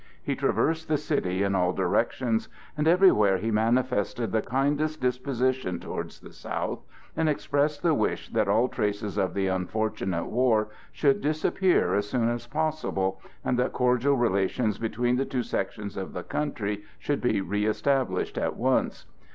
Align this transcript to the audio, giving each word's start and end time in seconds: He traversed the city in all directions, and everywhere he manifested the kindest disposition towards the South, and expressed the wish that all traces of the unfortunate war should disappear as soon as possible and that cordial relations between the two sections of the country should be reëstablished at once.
He 0.23 0.35
traversed 0.35 0.87
the 0.87 0.97
city 0.97 1.43
in 1.43 1.53
all 1.53 1.73
directions, 1.73 2.49
and 2.75 2.87
everywhere 2.87 3.37
he 3.37 3.51
manifested 3.51 4.31
the 4.31 4.41
kindest 4.41 4.99
disposition 4.99 5.79
towards 5.79 6.21
the 6.21 6.33
South, 6.33 6.83
and 7.15 7.29
expressed 7.29 7.83
the 7.83 7.93
wish 7.93 8.27
that 8.29 8.47
all 8.47 8.67
traces 8.67 9.15
of 9.19 9.35
the 9.35 9.45
unfortunate 9.45 10.25
war 10.25 10.69
should 10.91 11.21
disappear 11.21 11.93
as 11.93 12.09
soon 12.09 12.29
as 12.29 12.47
possible 12.47 13.21
and 13.45 13.59
that 13.59 13.73
cordial 13.73 14.15
relations 14.17 14.79
between 14.79 15.17
the 15.17 15.25
two 15.25 15.43
sections 15.43 15.95
of 15.95 16.13
the 16.13 16.23
country 16.23 16.83
should 16.97 17.21
be 17.21 17.39
reëstablished 17.39 18.41
at 18.41 18.55
once. 18.55 19.05